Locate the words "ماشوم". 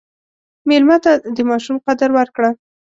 1.49-1.77